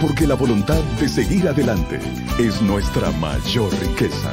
[0.00, 1.98] porque la voluntad de seguir adelante
[2.38, 4.30] es nuestra mayor riqueza.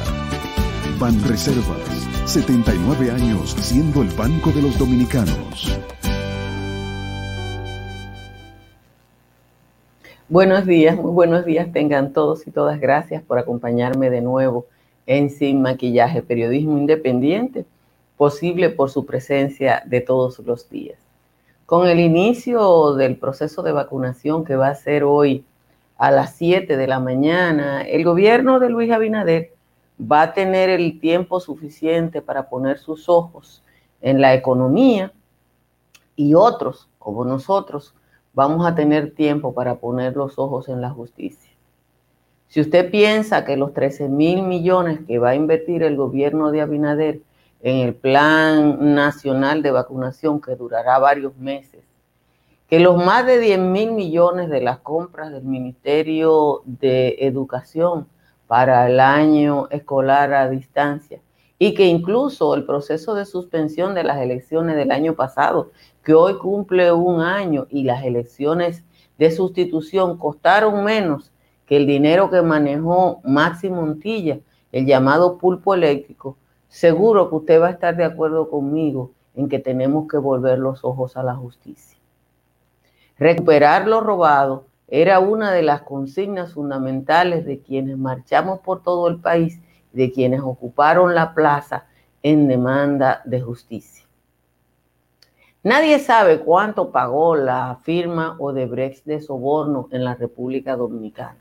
[1.00, 5.76] Ban Reservas, 79 años siendo el banco de los dominicanos.
[10.28, 12.80] Buenos días, muy buenos días tengan todos y todas.
[12.80, 14.66] Gracias por acompañarme de nuevo
[15.06, 17.64] en Sin Maquillaje, periodismo independiente,
[18.16, 20.98] posible por su presencia de todos los días.
[21.64, 25.44] Con el inicio del proceso de vacunación que va a ser hoy
[25.98, 29.52] a las 7 de la mañana, el gobierno de Luis Abinader
[30.00, 33.62] va a tener el tiempo suficiente para poner sus ojos
[34.02, 35.12] en la economía
[36.14, 37.94] y otros, como nosotros,
[38.34, 41.50] vamos a tener tiempo para poner los ojos en la justicia.
[42.48, 46.60] Si usted piensa que los 13 mil millones que va a invertir el gobierno de
[46.60, 47.20] Abinader
[47.62, 51.82] en el Plan Nacional de Vacunación, que durará varios meses,
[52.68, 58.08] que los más de 10 mil millones de las compras del Ministerio de Educación
[58.48, 61.20] para el año escolar a distancia
[61.60, 65.70] y que incluso el proceso de suspensión de las elecciones del año pasado,
[66.02, 68.84] que hoy cumple un año y las elecciones
[69.16, 71.32] de sustitución costaron menos
[71.66, 74.40] que el dinero que manejó Maxi Montilla,
[74.72, 76.36] el llamado pulpo eléctrico,
[76.68, 80.84] seguro que usted va a estar de acuerdo conmigo en que tenemos que volver los
[80.84, 81.95] ojos a la justicia.
[83.18, 89.20] Recuperar lo robado era una de las consignas fundamentales de quienes marchamos por todo el
[89.20, 89.58] país,
[89.92, 91.86] de quienes ocuparon la plaza
[92.22, 94.04] en demanda de justicia.
[95.62, 101.38] Nadie sabe cuánto pagó la firma Odebrecht de soborno en la República Dominicana.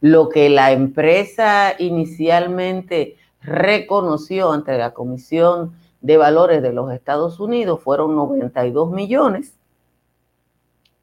[0.00, 7.80] Lo que la empresa inicialmente reconoció ante la Comisión de Valores de los Estados Unidos
[7.82, 9.56] fueron 92 millones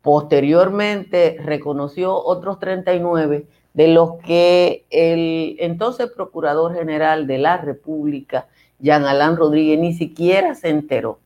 [0.04, 8.50] Posteriormente reconoció otros 39 de los que el entonces Procurador General de la República,
[8.80, 11.20] Jean Alain Rodríguez, ni siquiera se enteró.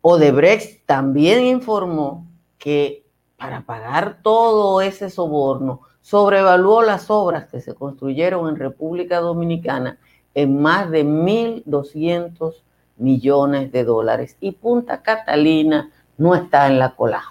[0.00, 2.26] Odebrecht también informó
[2.58, 3.04] que
[3.36, 10.00] para pagar todo ese soborno, sobrevaluó las obras que se construyeron en República Dominicana
[10.34, 12.54] en más de 1.200
[13.00, 17.22] millones de dólares y Punta Catalina no está en la cola.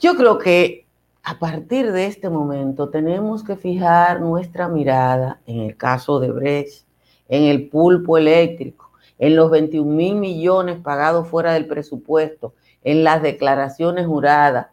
[0.00, 0.86] Yo creo que
[1.22, 6.84] a partir de este momento tenemos que fijar nuestra mirada en el caso de Brecht,
[7.28, 13.22] en el pulpo eléctrico, en los 21 mil millones pagados fuera del presupuesto, en las
[13.22, 14.68] declaraciones juradas,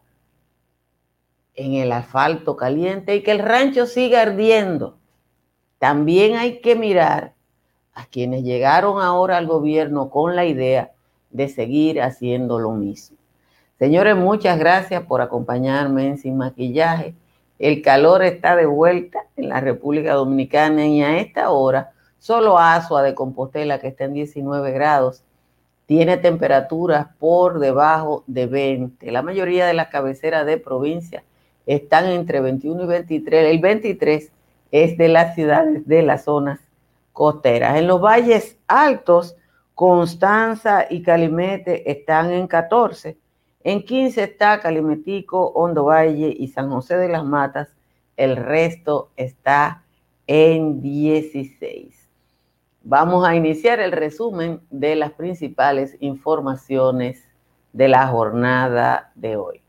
[1.53, 4.97] en el asfalto caliente y que el rancho siga ardiendo.
[5.78, 7.36] También hay que mirar
[7.99, 10.91] a quienes llegaron ahora al gobierno con la idea
[11.31, 13.17] de seguir haciendo lo mismo.
[13.77, 17.13] Señores, muchas gracias por acompañarme en Sin Maquillaje.
[17.59, 23.03] El calor está de vuelta en la República Dominicana y a esta hora solo Asua
[23.03, 25.23] de Compostela, que está en 19 grados,
[25.85, 29.11] tiene temperaturas por debajo de 20.
[29.11, 31.23] La mayoría de las cabeceras de provincia
[31.65, 33.51] están entre 21 y 23.
[33.51, 34.31] El 23
[34.71, 36.59] es de las ciudades de las zonas
[37.19, 37.75] costeras.
[37.75, 39.36] En los valles altos,
[39.75, 43.18] Constanza y Calimete están en 14.
[43.62, 47.75] En 15 está Calimetico, Hondo Valle y San José de las Matas.
[48.16, 49.83] El resto está
[50.27, 52.10] en 16.
[52.83, 57.22] Vamos a iniciar el resumen de las principales informaciones
[57.74, 59.62] de la jornada de hoy.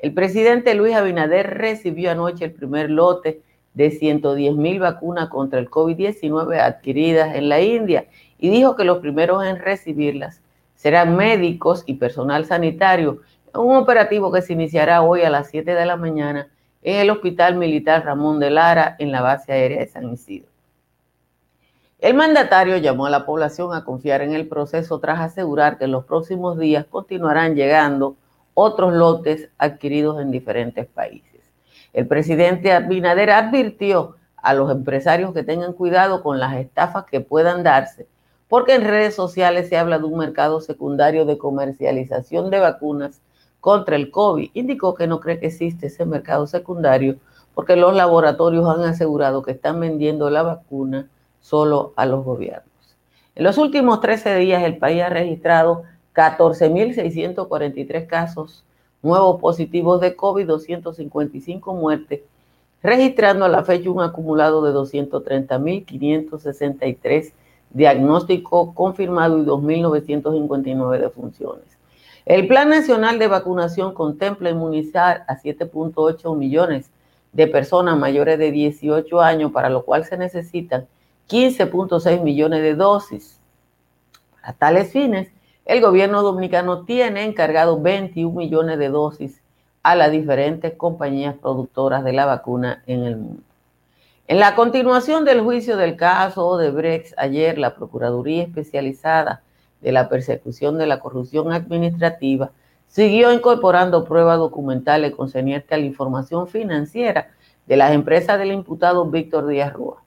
[0.00, 3.40] El presidente Luis Abinader recibió anoche el primer lote
[3.74, 8.06] de 110 mil vacunas contra el COVID-19 adquiridas en la India
[8.38, 10.42] y dijo que los primeros en recibirlas
[10.74, 13.20] serán médicos y personal sanitario
[13.54, 16.48] un operativo que se iniciará hoy a las 7 de la mañana
[16.82, 20.48] en el Hospital Militar Ramón de Lara en la base aérea de San Isidro.
[21.98, 25.92] El mandatario llamó a la población a confiar en el proceso tras asegurar que en
[25.92, 28.16] los próximos días continuarán llegando
[28.54, 31.31] otros lotes adquiridos en diferentes países.
[31.92, 37.62] El presidente Abinader advirtió a los empresarios que tengan cuidado con las estafas que puedan
[37.62, 38.06] darse,
[38.48, 43.20] porque en redes sociales se habla de un mercado secundario de comercialización de vacunas
[43.60, 44.50] contra el COVID.
[44.54, 47.16] Indicó que no cree que existe ese mercado secundario
[47.54, 51.08] porque los laboratorios han asegurado que están vendiendo la vacuna
[51.40, 52.72] solo a los gobiernos.
[53.34, 55.84] En los últimos 13 días el país ha registrado
[56.14, 58.64] 14.643 casos
[59.02, 62.22] nuevos positivos de COVID, 255 muertes,
[62.82, 67.32] registrando a la fecha un acumulado de 230.563
[67.70, 71.64] diagnósticos confirmados y 2.959 defunciones.
[72.24, 76.88] El Plan Nacional de Vacunación contempla inmunizar a 7.8 millones
[77.32, 80.86] de personas mayores de 18 años, para lo cual se necesitan
[81.28, 83.40] 15.6 millones de dosis.
[84.40, 85.32] Para tales fines,
[85.64, 89.42] el gobierno dominicano tiene encargado 21 millones de dosis
[89.82, 93.42] a las diferentes compañías productoras de la vacuna en el mundo.
[94.28, 99.42] En la continuación del juicio del caso de Brex, ayer la Procuraduría Especializada
[99.80, 102.50] de la Persecución de la Corrupción Administrativa
[102.86, 107.30] siguió incorporando pruebas documentales concernientes a la información financiera
[107.66, 110.02] de las empresas del imputado Víctor Díaz Rúa.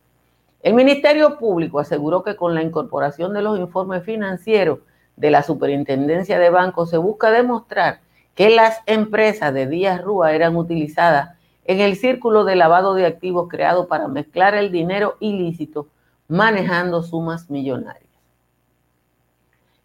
[0.61, 4.79] El Ministerio Público aseguró que con la incorporación de los informes financieros
[5.15, 8.01] de la Superintendencia de Bancos se busca demostrar
[8.35, 13.47] que las empresas de Díaz Rúa eran utilizadas en el círculo de lavado de activos
[13.49, 15.87] creado para mezclar el dinero ilícito
[16.27, 18.03] manejando sumas millonarias.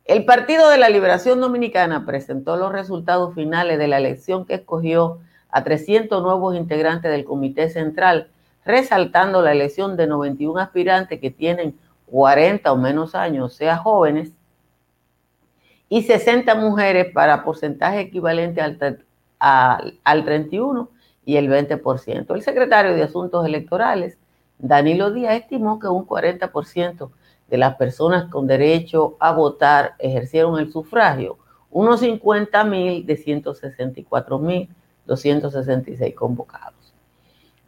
[0.05, 5.21] El Partido de la Liberación Dominicana presentó los resultados finales de la elección que escogió
[5.50, 8.29] a 300 nuevos integrantes del Comité Central,
[8.65, 14.33] resaltando la elección de 91 aspirantes que tienen 40 o menos años, sea jóvenes,
[15.93, 19.05] y 60 mujeres para porcentaje equivalente al,
[19.41, 20.89] al, 31
[21.27, 22.35] y el 20%.
[22.35, 24.17] El secretario de Asuntos Electorales,
[24.59, 27.11] Danilo Díaz, estimó que un 40%
[27.49, 31.39] de las personas con derecho a votar ejercieron el sufragio,
[31.73, 34.69] unos 50 mil de 164 mil
[35.07, 36.95] 266 convocados.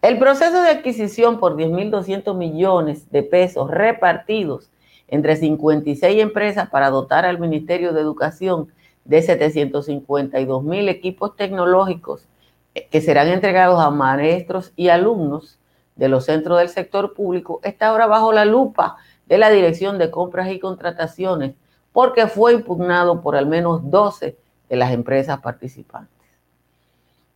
[0.00, 4.71] El proceso de adquisición por 10.200 millones de pesos repartidos
[5.12, 8.68] entre 56 empresas para dotar al Ministerio de Educación
[9.04, 12.26] de 752 mil equipos tecnológicos
[12.74, 15.58] eh, que serán entregados a maestros y alumnos
[15.96, 20.10] de los centros del sector público, está ahora bajo la lupa de la Dirección de
[20.10, 21.56] Compras y Contrataciones
[21.92, 24.34] porque fue impugnado por al menos 12
[24.70, 26.10] de las empresas participantes.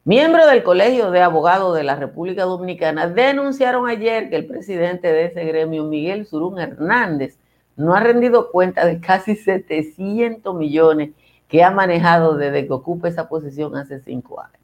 [0.04, 5.26] Miembros del Colegio de Abogados de la República Dominicana denunciaron ayer que el presidente de
[5.26, 7.36] ese gremio, Miguel Surún Hernández,
[7.76, 11.10] no ha rendido cuenta de casi 700 millones
[11.48, 14.58] que ha manejado desde que ocupa esa posición hace cinco años.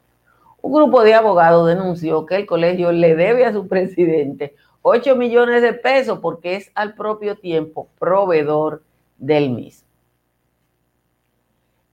[0.61, 5.61] Un grupo de abogados denunció que el colegio le debe a su presidente 8 millones
[5.61, 8.83] de pesos porque es al propio tiempo proveedor
[9.17, 9.87] del mismo.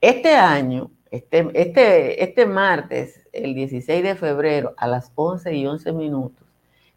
[0.00, 5.93] Este año, este, este, este martes, el 16 de febrero, a las 11 y 11
[5.93, 6.46] minutos,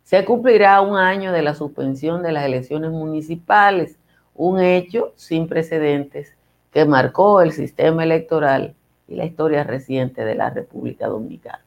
[0.03, 3.97] se cumplirá un año de la suspensión de las elecciones municipales
[4.35, 6.33] un hecho sin precedentes
[6.71, 8.75] que marcó el sistema electoral
[9.07, 11.63] y la historia reciente de la República Dominicana.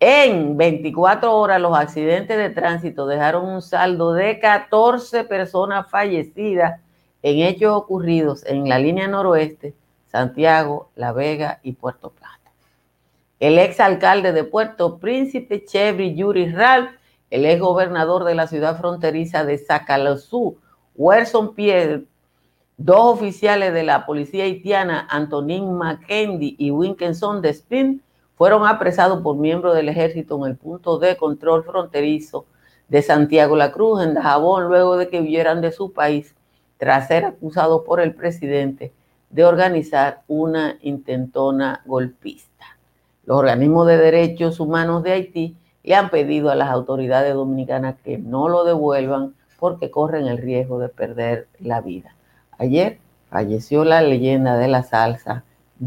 [0.00, 6.80] En 24 horas los accidentes de tránsito dejaron un saldo de 14 personas fallecidas
[7.22, 9.74] en hechos ocurridos en la línea noroeste,
[10.06, 12.52] Santiago, La Vega y Puerto Plata.
[13.40, 16.92] El ex alcalde de Puerto Príncipe, Chevry Yuri Ralph,
[17.30, 20.58] el ex gobernador de la ciudad fronteriza de Sacalazú,
[20.98, 22.02] Werson Pierre,
[22.76, 28.02] dos oficiales de la policía haitiana, Antonin McKendy y Winkenson Despin,
[28.34, 32.46] fueron apresados por miembros del ejército en el punto de control fronterizo
[32.88, 36.34] de Santiago La Cruz, en Dajabón, luego de que huyeran de su país
[36.78, 38.92] tras ser acusados por el presidente
[39.30, 42.76] de organizar una intentona golpista.
[43.24, 48.18] Los organismos de derechos humanos de Haití le han pedido a las autoridades dominicanas que
[48.18, 52.14] no lo devuelvan porque corren el riesgo de perder la vida.
[52.58, 52.98] Ayer
[53.28, 55.44] falleció la leyenda de la salsa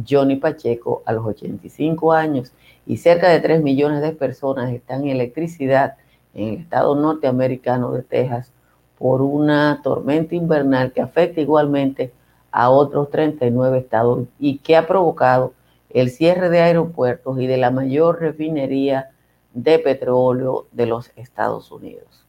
[0.08, 2.54] Johnny Pacheco a los 85 años
[2.86, 5.96] y cerca de 3 millones de personas están en electricidad
[6.34, 8.52] en el estado norteamericano de Texas
[8.98, 12.14] por una tormenta invernal que afecta igualmente
[12.52, 15.54] a otros 39 estados y que ha provocado
[15.90, 19.12] el cierre de aeropuertos y de la mayor refinería
[19.54, 22.21] de petróleo de los Estados Unidos.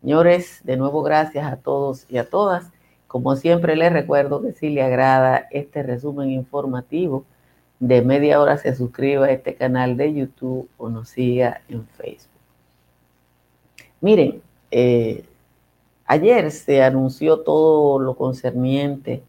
[0.00, 2.70] Señores, de nuevo gracias a todos y a todas.
[3.06, 7.24] Como siempre les recuerdo que si le agrada este resumen informativo
[7.80, 12.30] de media hora se suscriba a este canal de YouTube o nos siga en Facebook.
[14.00, 15.26] Miren, eh,
[16.06, 19.22] ayer se anunció todo lo concerniente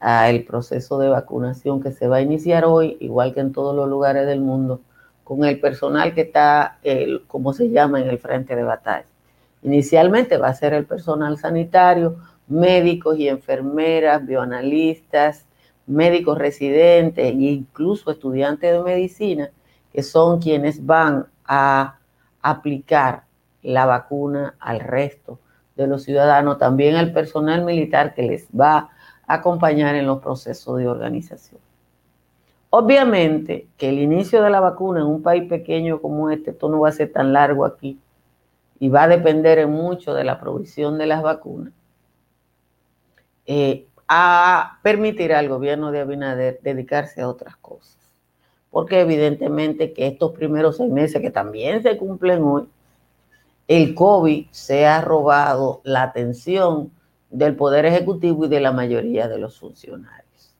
[0.00, 3.88] al proceso de vacunación que se va a iniciar hoy, igual que en todos los
[3.88, 4.80] lugares del mundo,
[5.22, 6.78] con el personal que está,
[7.28, 9.06] como se llama, en el frente de batalla.
[9.62, 12.16] Inicialmente va a ser el personal sanitario,
[12.48, 15.46] médicos y enfermeras, bioanalistas,
[15.86, 19.50] médicos residentes e incluso estudiantes de medicina,
[19.92, 21.98] que son quienes van a
[22.40, 23.24] aplicar
[23.62, 25.38] la vacuna al resto
[25.76, 28.90] de los ciudadanos, también al personal militar que les va
[29.26, 31.60] a acompañar en los procesos de organización.
[32.70, 36.80] Obviamente que el inicio de la vacuna en un país pequeño como este, esto no
[36.80, 37.98] va a ser tan largo aquí
[38.82, 41.72] y va a depender mucho de la provisión de las vacunas,
[43.46, 47.96] eh, a permitir al gobierno de Abinader dedicarse a otras cosas.
[48.72, 52.68] Porque evidentemente que estos primeros seis meses que también se cumplen hoy,
[53.68, 56.90] el COVID se ha robado la atención
[57.30, 60.56] del Poder Ejecutivo y de la mayoría de los funcionarios.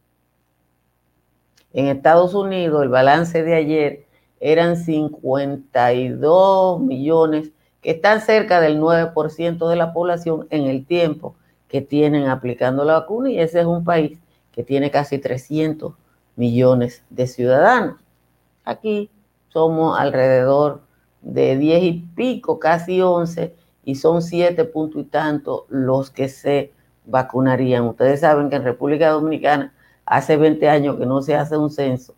[1.73, 4.07] En Estados Unidos, el balance de ayer
[4.39, 7.51] eran 52 millones,
[7.83, 11.35] que están cerca del 9% de la población en el tiempo
[11.69, 14.19] que tienen aplicando la vacuna, y ese es un país
[14.53, 15.95] que tiene casi 300
[16.37, 17.97] millones de ciudadanos.
[18.65, 19.11] Aquí
[19.49, 20.83] somos alrededor
[21.23, 26.73] de 10 y pico, casi 11, y son 7 puntos y tanto los que se
[27.05, 27.85] vacunarían.
[27.87, 29.75] Ustedes saben que en República Dominicana
[30.07, 32.15] hace 20 años que no se hace un censo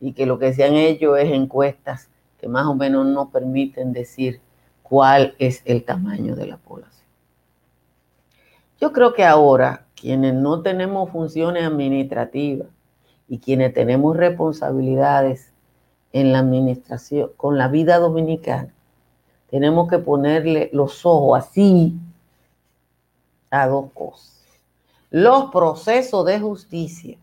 [0.00, 3.92] y que lo que se han hecho es encuestas que más o menos no permiten
[3.92, 4.40] decir
[4.88, 7.04] cuál es el tamaño de la población.
[8.80, 12.68] Yo creo que ahora quienes no tenemos funciones administrativas
[13.28, 15.52] y quienes tenemos responsabilidades
[16.12, 18.72] en la administración, con la vida dominicana,
[19.50, 21.94] tenemos que ponerle los ojos así
[23.50, 24.44] a dos cosas.
[25.10, 27.18] Los procesos de justicia,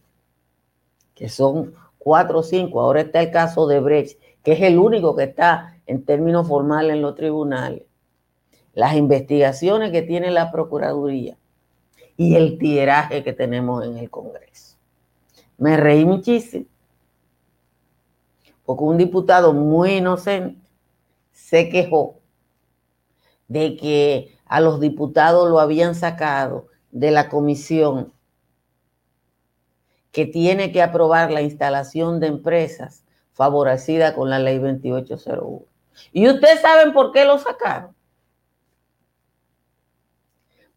[1.16, 5.16] que son cuatro o cinco, ahora está el caso de Brecht, que es el único
[5.16, 7.84] que está en términos formales en los tribunales,
[8.74, 11.38] las investigaciones que tiene la Procuraduría
[12.18, 14.78] y el tiraje que tenemos en el Congreso.
[15.58, 16.66] Me reí muchísimo
[18.66, 20.60] porque un diputado muy inocente
[21.32, 22.20] se quejó
[23.48, 28.14] de que a los diputados lo habían sacado de la comisión
[30.12, 33.03] que tiene que aprobar la instalación de empresas
[33.34, 35.66] favorecida con la ley 2801.
[36.12, 37.96] ¿Y ustedes saben por qué lo sacaron?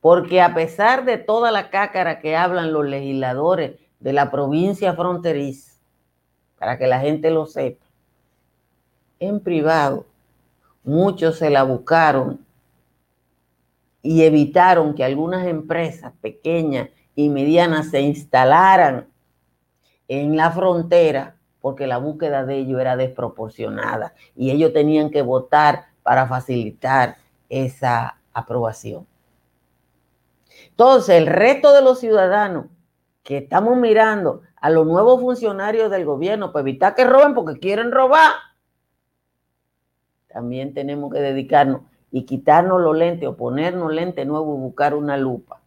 [0.00, 5.72] Porque a pesar de toda la cácara que hablan los legisladores de la provincia fronteriza,
[6.58, 7.84] para que la gente lo sepa.
[9.18, 10.06] En privado,
[10.84, 12.44] muchos se la buscaron
[14.02, 19.08] y evitaron que algunas empresas pequeñas y medianas se instalaran
[20.06, 21.35] en la frontera
[21.66, 27.16] porque la búsqueda de ellos era desproporcionada y ellos tenían que votar para facilitar
[27.48, 29.04] esa aprobación.
[30.68, 32.66] Entonces, el resto de los ciudadanos
[33.24, 37.90] que estamos mirando a los nuevos funcionarios del gobierno para evitar que roben porque quieren
[37.90, 38.30] robar.
[40.28, 41.80] También tenemos que dedicarnos
[42.12, 45.60] y quitarnos los lentes o ponernos lentes nuevos y buscar una lupa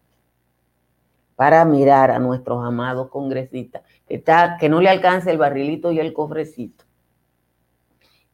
[1.40, 6.00] para mirar a nuestros amados congresistas, que, está, que no le alcance el barrilito y
[6.02, 6.84] el cofrecito,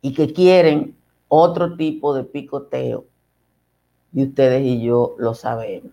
[0.01, 0.97] y que quieren
[1.27, 3.05] otro tipo de picoteo,
[4.11, 5.91] y ustedes y yo lo sabemos.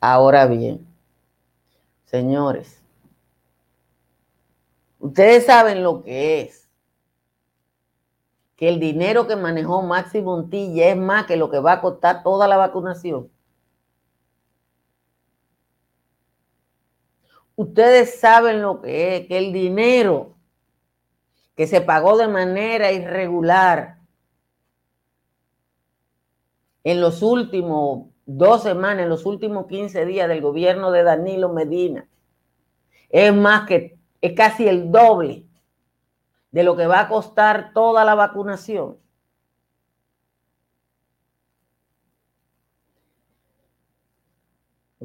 [0.00, 0.86] Ahora bien,
[2.06, 2.80] Señores,
[5.00, 6.70] ustedes saben lo que es.
[8.56, 12.22] Que el dinero que manejó Maxi Montilla es más que lo que va a costar
[12.22, 13.28] toda la vacunación.
[17.56, 20.36] Ustedes saben lo que es, que el dinero
[21.56, 23.96] que se pagó de manera irregular
[26.84, 32.06] en los últimos dos semanas, en los últimos 15 días del gobierno de Danilo Medina,
[33.08, 35.46] es más que, es casi el doble
[36.50, 38.98] de lo que va a costar toda la vacunación.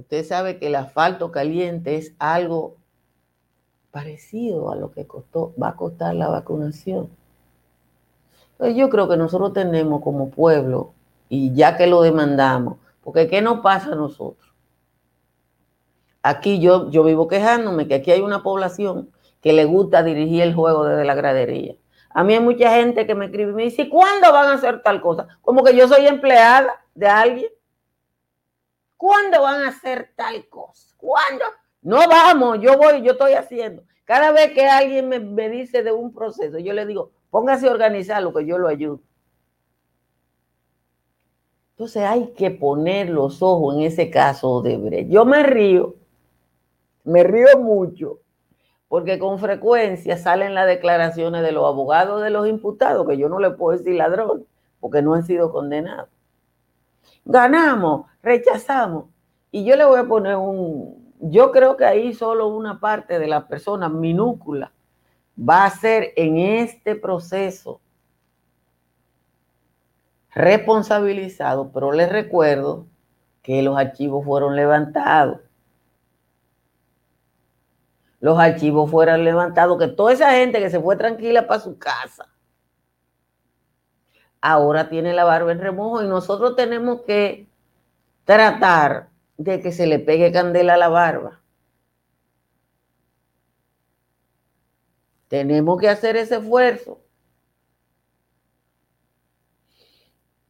[0.01, 2.77] Usted sabe que el asfalto caliente es algo
[3.91, 7.09] parecido a lo que costó, va a costar la vacunación.
[8.53, 10.93] Entonces yo creo que nosotros tenemos como pueblo
[11.29, 14.51] y ya que lo demandamos, porque ¿qué nos pasa a nosotros?
[16.23, 20.55] Aquí yo, yo vivo quejándome que aquí hay una población que le gusta dirigir el
[20.55, 21.75] juego desde la gradería.
[22.09, 24.81] A mí hay mucha gente que me escribe y me dice, ¿cuándo van a hacer
[24.81, 25.27] tal cosa?
[25.43, 27.51] Como que yo soy empleada de alguien.
[29.31, 30.93] ¿Cuándo van a hacer tal cosa?
[30.97, 31.45] ¿Cuándo?
[31.81, 33.83] No vamos, yo voy, yo estoy haciendo.
[34.03, 37.71] Cada vez que alguien me, me dice de un proceso, yo le digo, póngase a
[37.71, 38.99] organizar lo que yo lo ayudo.
[41.71, 45.09] Entonces hay que poner los ojos en ese caso de Brecht.
[45.09, 45.95] Yo me río,
[47.05, 48.19] me río mucho,
[48.89, 53.39] porque con frecuencia salen las declaraciones de los abogados de los imputados, que yo no
[53.39, 54.45] le puedo decir ladrón,
[54.81, 56.09] porque no han sido condenados.
[57.23, 59.05] Ganamos, rechazamos.
[59.51, 63.27] Y yo le voy a poner un, yo creo que ahí solo una parte de
[63.27, 64.71] la persona minúscula
[65.37, 67.79] va a ser en este proceso
[70.33, 72.87] responsabilizado, pero les recuerdo
[73.43, 75.41] que los archivos fueron levantados.
[78.19, 82.29] Los archivos fueron levantados, que toda esa gente que se fue tranquila para su casa,
[84.39, 87.47] ahora tiene la barba en remojo y nosotros tenemos que
[88.23, 89.10] tratar
[89.43, 91.41] de que se le pegue candela a la barba.
[95.27, 96.99] Tenemos que hacer ese esfuerzo.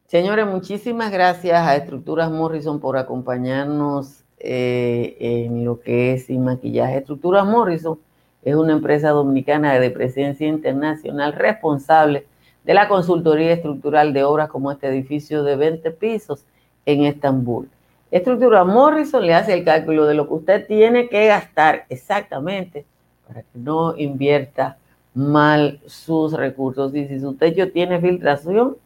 [0.06, 6.98] Señores, muchísimas gracias a Estructuras Morrison por acompañarnos eh, en lo que es sin maquillaje.
[6.98, 7.98] Estructuras Morrison
[8.42, 12.26] es una empresa dominicana de presencia internacional responsable
[12.64, 16.44] de la consultoría estructural de obras como este edificio de 20 pisos
[16.84, 17.70] en Estambul.
[18.12, 22.84] Estructura Morrison le hace el cálculo de lo que usted tiene que gastar exactamente
[23.26, 24.76] para que no invierta
[25.14, 26.94] mal sus recursos.
[26.94, 28.76] Y si su techo tiene filtración,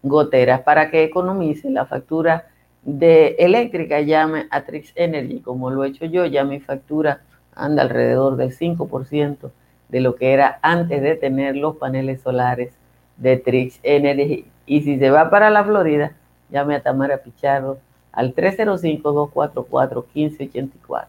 [0.02, 2.46] goteras, para que economice la factura
[2.82, 7.20] de eléctrica, llame a Trix Energy, como lo he hecho yo, ya mi factura
[7.56, 9.50] anda alrededor del 5%
[9.88, 12.72] de lo que era antes de tener los paneles solares
[13.16, 14.46] de Trix Energy.
[14.66, 16.12] Y si se va para la Florida,
[16.50, 17.78] llame a Tamara Pichardo
[18.12, 21.06] al 305-244-1584.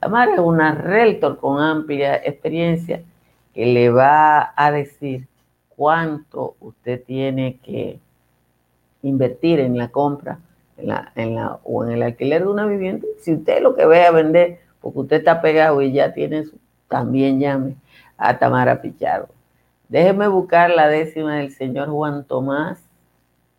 [0.00, 3.02] Tamara es una realtor con amplia experiencia
[3.54, 5.26] que le va a decir
[5.68, 7.98] cuánto usted tiene que
[9.02, 10.38] invertir en la compra
[10.76, 13.06] en la, en la, o en el alquiler de una vivienda.
[13.20, 16.58] Si usted lo que ve a vender, porque usted está pegado y ya tiene su,
[16.88, 17.74] también llame
[18.16, 19.28] a Tamara Pichardo.
[19.88, 22.78] Déjeme buscar la décima del señor Juan Tomás,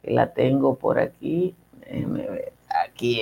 [0.02, 1.56] que la tengo por aquí.
[1.82, 2.54] Déjeme ver
[2.86, 3.22] aquí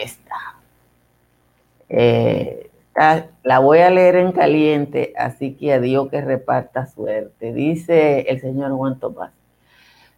[1.90, 3.30] eh, está.
[3.44, 7.54] La voy a leer en caliente, así que a Dios que reparta suerte.
[7.54, 9.32] Dice el señor Juan Tomás.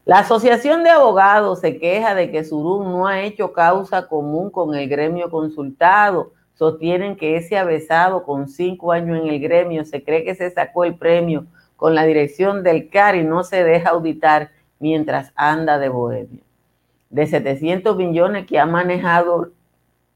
[0.05, 4.73] La Asociación de Abogados se queja de que Surún no ha hecho causa común con
[4.73, 6.31] el gremio consultado.
[6.57, 10.83] Sostienen que ese avesado con cinco años en el gremio se cree que se sacó
[10.83, 15.89] el premio con la dirección del CAR y no se deja auditar mientras anda de
[15.89, 16.47] bohemio
[17.09, 19.51] de 700 millones que ha manejado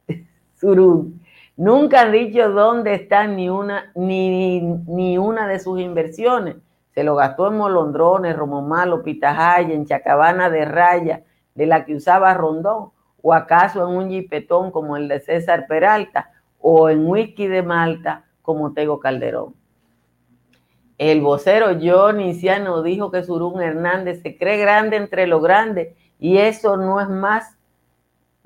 [0.59, 1.21] Surún.
[1.57, 6.55] Nunca han dicho dónde está ni una, ni, ni una de sus inversiones.
[6.93, 11.23] Se lo gastó en Molondrones, Romomalo, Pitajaya, en Chacabana de Raya,
[11.55, 12.89] de la que usaba Rondón,
[13.21, 18.23] o acaso en un jipetón como el de César Peralta, o en whisky de Malta
[18.41, 19.55] como Tego Calderón.
[20.97, 26.37] El vocero Johnny Ciano dijo que Surún Hernández se cree grande entre los grandes y
[26.37, 27.57] eso no es más,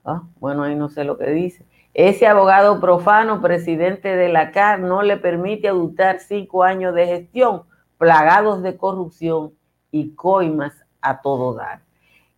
[0.05, 1.65] ah, bueno, ahí no sé lo que dice.
[1.93, 7.63] Ese abogado profano, presidente de la CAR, no le permite adoptar cinco años de gestión,
[7.97, 9.53] plagados de corrupción
[9.91, 11.84] y coimas a todo dar.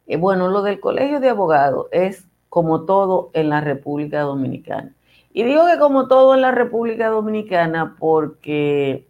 [0.07, 4.93] Eh, bueno, lo del colegio de abogados es como todo en la República Dominicana.
[5.33, 9.05] Y digo que como todo en la República Dominicana porque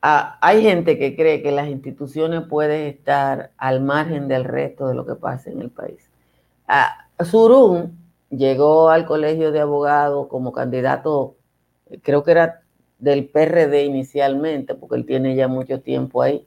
[0.00, 5.06] hay gente que cree que las instituciones pueden estar al margen del resto de lo
[5.06, 6.08] que pasa en el país.
[6.66, 7.98] Ah, Surún
[8.30, 11.36] llegó al colegio de abogados como candidato,
[12.02, 12.62] creo que era
[12.98, 16.46] del PRD inicialmente, porque él tiene ya mucho tiempo ahí.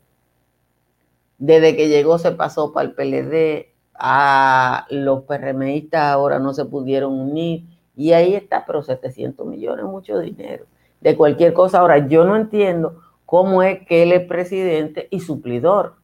[1.42, 7.20] Desde que llegó se pasó para el PLD, a los PRMistas ahora no se pudieron
[7.20, 7.64] unir,
[7.96, 10.66] y ahí está, pero 700 millones, mucho dinero.
[11.00, 15.96] De cualquier cosa, ahora yo no entiendo cómo es que él es presidente y suplidor,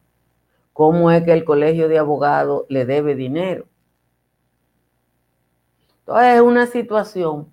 [0.72, 3.66] cómo es que el colegio de abogados le debe dinero.
[6.00, 7.46] Entonces es una situación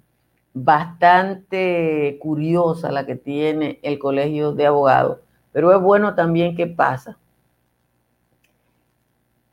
[0.56, 5.19] bastante curiosa la que tiene el colegio de abogados,
[5.52, 7.19] pero es bueno también que pasa.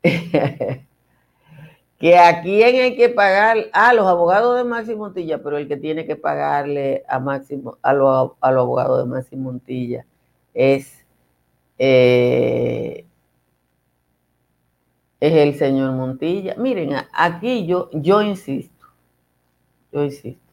[1.99, 5.77] que a quién hay que pagar, a los abogados de Máximo Montilla, pero el que
[5.77, 10.05] tiene que pagarle a Máximo, a los, a los abogados de Máximo Montilla
[10.53, 11.05] es,
[11.77, 13.05] eh,
[15.21, 16.55] es el señor Montilla.
[16.57, 18.87] Miren, aquí yo, yo insisto,
[19.93, 20.43] yo insisto.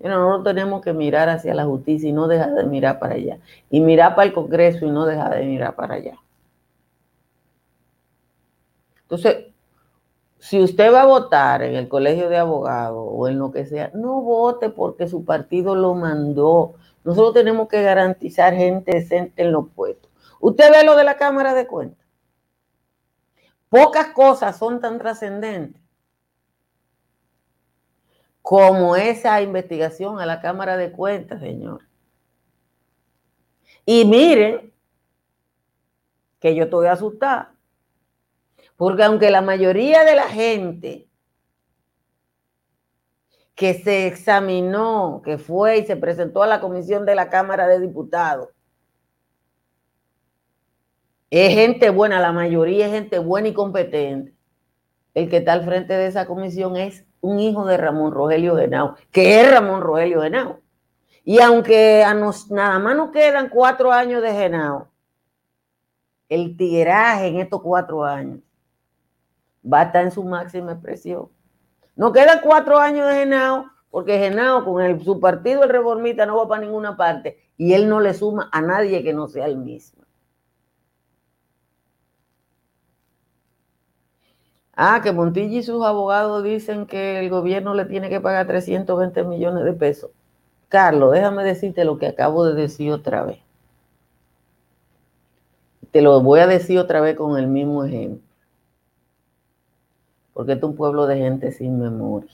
[0.00, 3.38] Nosotros tenemos que mirar hacia la justicia y no dejar de mirar para allá.
[3.70, 6.18] Y mirar para el Congreso y no dejar de mirar para allá.
[9.08, 9.46] Entonces,
[10.38, 13.90] si usted va a votar en el colegio de abogados o en lo que sea,
[13.94, 16.74] no vote porque su partido lo mandó.
[17.04, 20.10] Nosotros tenemos que garantizar gente decente en los puestos.
[20.40, 22.06] Usted ve lo de la Cámara de Cuentas.
[23.70, 25.82] Pocas cosas son tan trascendentes
[28.42, 31.82] como esa investigación a la Cámara de Cuentas, señor.
[33.84, 34.72] Y miren
[36.40, 37.54] que yo estoy asustada,
[38.78, 41.08] porque aunque la mayoría de la gente
[43.56, 47.80] que se examinó, que fue y se presentó a la comisión de la Cámara de
[47.80, 48.50] Diputados,
[51.28, 54.32] es gente buena, la mayoría es gente buena y competente.
[55.12, 58.94] El que está al frente de esa comisión es un hijo de Ramón Rogelio Genao,
[59.10, 60.60] que es Ramón Rogelio Genao.
[61.24, 64.88] Y aunque a nos, nada más nos quedan cuatro años de Genao,
[66.28, 68.38] el tiraje en estos cuatro años
[69.70, 71.28] va a estar en su máxima expresión.
[71.96, 76.48] Nos quedan cuatro años de Genao, porque Genao con su partido, el reformista, no va
[76.48, 79.98] para ninguna parte, y él no le suma a nadie que no sea el mismo.
[84.80, 89.24] Ah, que Montilla y sus abogados dicen que el gobierno le tiene que pagar 320
[89.24, 90.12] millones de pesos.
[90.68, 93.38] Carlos, déjame decirte lo que acabo de decir otra vez.
[95.90, 98.27] Te lo voy a decir otra vez con el mismo ejemplo.
[100.38, 102.30] Porque es un pueblo de gente sin memoria.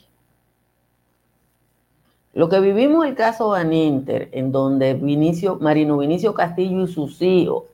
[2.35, 7.23] Lo que vivimos el caso Van Inter, en donde Vinicio, Marino Vinicio Castillo y sus
[7.23, 7.65] hijos,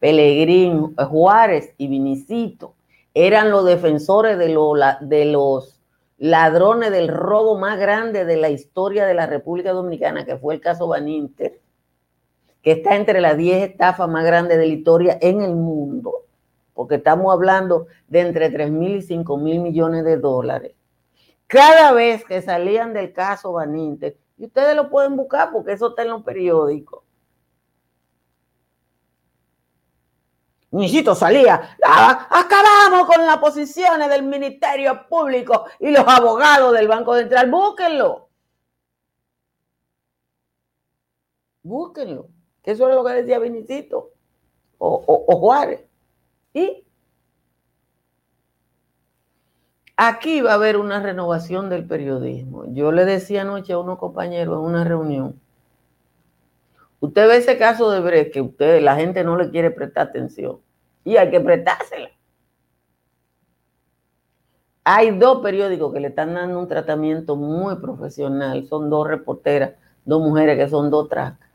[0.00, 2.74] Pelegrín, Juárez y Vinicito,
[3.14, 4.48] eran los defensores de,
[5.02, 5.80] de los
[6.18, 10.60] ladrones del robo más grande de la historia de la República Dominicana, que fue el
[10.60, 11.60] caso Baninter,
[12.62, 16.24] que está entre las 10 estafas más grandes de la historia en el mundo,
[16.78, 20.76] porque estamos hablando de entre 3 mil y 5 mil millones de dólares.
[21.48, 26.02] Cada vez que salían del caso Baninter, y ustedes lo pueden buscar porque eso está
[26.02, 27.02] en los periódicos,
[30.70, 37.50] Luisito salía, acabamos con las posiciones del Ministerio Público y los abogados del Banco Central,
[37.50, 38.28] búsquenlo.
[41.64, 42.28] Búsquenlo.
[42.62, 44.12] Que eso es lo que decía Vinicito
[44.78, 45.87] o, o Juárez.
[46.54, 46.84] Y
[49.96, 52.64] aquí va a haber una renovación del periodismo.
[52.74, 55.40] Yo le decía anoche a unos compañeros en una reunión
[57.00, 60.58] Usted ve ese caso de Brecht que usted, la gente no le quiere prestar atención
[61.04, 62.10] y hay que prestársela.
[64.84, 68.66] Hay dos periódicos que le están dando un tratamiento muy profesional.
[68.66, 71.47] Son dos reporteras, dos mujeres que son dos tracas.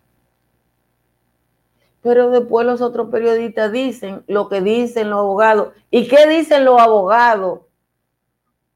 [2.04, 5.70] Pero después los otros periodistas dicen lo que dicen los abogados.
[5.90, 7.62] ¿Y qué dicen los abogados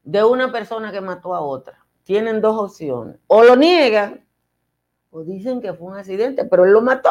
[0.02, 1.84] de una persona que mató a otra?
[2.04, 3.16] Tienen dos opciones.
[3.26, 4.24] O lo niegan
[5.10, 7.10] o dicen que fue un accidente, pero él lo mató.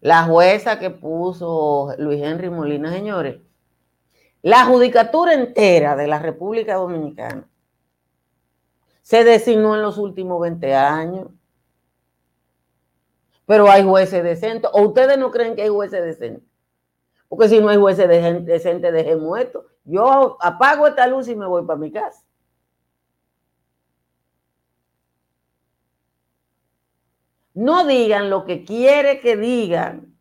[0.00, 3.40] La jueza que puso Luis Henry Molina, señores,
[4.42, 7.48] la judicatura entera de la República Dominicana
[9.08, 11.28] se designó en los últimos 20 años.
[13.46, 14.70] Pero hay jueces decentes.
[14.74, 16.46] ¿O ustedes no creen que hay jueces decentes?
[17.26, 19.64] Porque si no hay jueces decentes, deje muerto.
[19.84, 22.22] Yo apago esta luz y me voy para mi casa.
[27.54, 30.18] No digan lo que quiere que digan.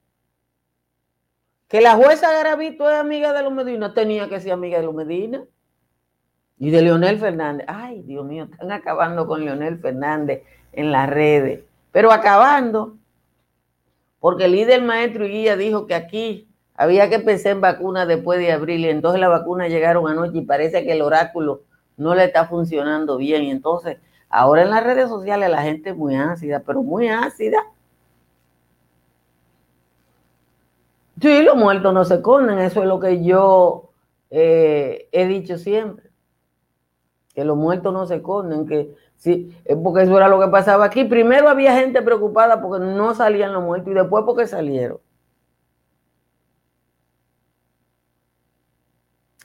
[1.67, 4.95] Que la jueza Garavito es amiga de los Medina, tenía que ser amiga de los
[4.95, 5.45] Medina.
[6.60, 7.65] Y de Leonel Fernández.
[7.70, 10.43] Ay, Dios mío, están acabando con Leonel Fernández
[10.74, 11.62] en las redes.
[11.91, 12.98] Pero acabando,
[14.20, 18.39] porque el líder maestro y guía dijo que aquí había que pensar en vacunas después
[18.39, 21.62] de abril y entonces las vacunas llegaron anoche y parece que el oráculo
[21.98, 23.43] no le está funcionando bien.
[23.43, 23.98] Y entonces,
[24.30, 27.58] ahora en las redes sociales la gente es muy ácida, pero muy ácida.
[31.20, 33.89] Sí, los muertos no se esconden, eso es lo que yo
[34.30, 36.07] eh, he dicho siempre.
[37.38, 41.04] Que los muertos no se esconden, que sí, porque eso era lo que pasaba aquí.
[41.04, 44.97] Primero había gente preocupada porque no salían los muertos y después porque salieron.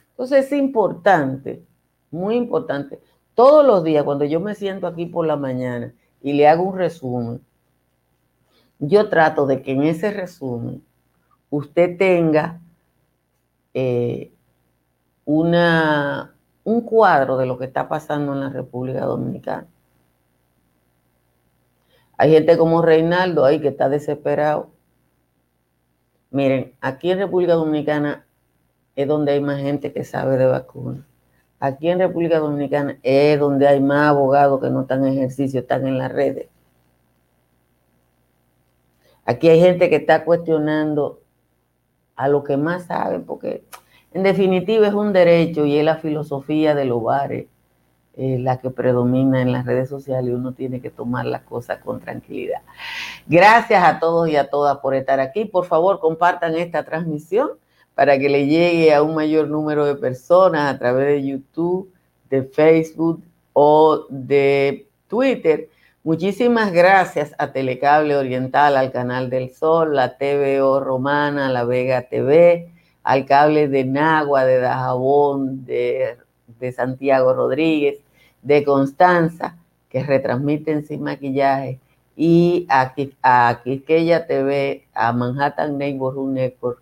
[0.09, 1.63] Entonces es importante,
[2.09, 2.99] muy importante,
[3.35, 6.75] todos los días cuando yo me siento aquí por la mañana y le hago un
[6.75, 7.45] resumen,
[8.79, 10.83] yo trato de que en ese resumen
[11.51, 12.59] usted tenga
[13.75, 14.33] eh,
[15.25, 16.32] una,
[16.63, 19.67] un cuadro de lo que está pasando en la República Dominicana.
[22.17, 24.69] Hay gente como Reinaldo ahí que está desesperado.
[26.31, 28.25] Miren, aquí en República Dominicana
[28.95, 31.05] es donde hay más gente que sabe de vacunas.
[31.59, 35.87] Aquí en República Dominicana es donde hay más abogados que no están en ejercicio, están
[35.87, 36.49] en las redes.
[39.25, 41.21] Aquí hay gente que está cuestionando
[42.15, 43.63] a lo que más saben, porque
[44.13, 47.47] en definitiva es un derecho y es la filosofía de los bares
[48.15, 51.79] eh, la que predomina en las redes sociales y uno tiene que tomar las cosas
[51.79, 52.61] con tranquilidad.
[53.25, 55.45] Gracias a todos y a todas por estar aquí.
[55.45, 57.49] Por favor, compartan esta transmisión
[57.95, 61.91] para que le llegue a un mayor número de personas a través de YouTube,
[62.29, 63.23] de Facebook
[63.53, 65.69] o de Twitter.
[66.03, 72.72] Muchísimas gracias a Telecable Oriental, al Canal del Sol, la TVO Romana, la Vega TV,
[73.03, 76.17] al cable de Nagua, de Dajabón, de,
[76.59, 77.99] de Santiago Rodríguez,
[78.41, 79.57] de Constanza,
[79.89, 81.79] que retransmiten sin maquillaje,
[82.15, 86.81] y a, a Quisqueya TV, a Manhattan Neighborhood Network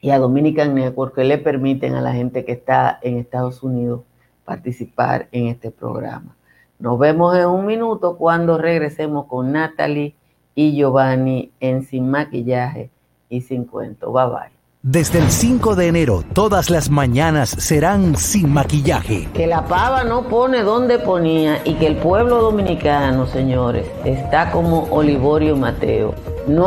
[0.00, 4.02] y a Dominican Network, que le permiten a la gente que está en Estados Unidos
[4.44, 6.36] participar en este programa.
[6.78, 10.14] Nos vemos en un minuto cuando regresemos con Natalie
[10.54, 12.90] y Giovanni en Sin Maquillaje
[13.28, 14.12] y Sin Cuento.
[14.12, 14.55] Bye bye.
[14.88, 19.28] Desde el 5 de enero, todas las mañanas serán sin maquillaje.
[19.34, 24.84] Que la pava no pone donde ponía y que el pueblo dominicano, señores, está como
[24.92, 26.14] Olivorio Mateo.
[26.46, 26.64] No